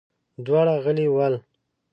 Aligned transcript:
دواړه 0.45 0.73
غلي 0.83 1.07
ول. 1.13 1.33